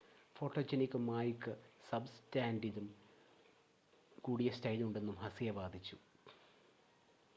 [0.35, 1.53] photogenic മായ്ക്ക്
[1.89, 2.87] സബ്സ്റ്റാൻസിലും
[4.23, 5.97] കൂടിയ സ്റ്റൈലുണ്ടെന്നും ഹസിയ വാദിച്ചു